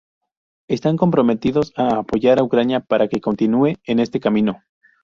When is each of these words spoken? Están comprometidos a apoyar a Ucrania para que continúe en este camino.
Están 0.67 0.97
comprometidos 0.97 1.73
a 1.77 1.99
apoyar 1.99 2.39
a 2.39 2.43
Ucrania 2.43 2.79
para 2.79 3.07
que 3.07 3.21
continúe 3.21 3.77
en 3.85 3.99
este 3.99 4.19
camino. 4.19 4.63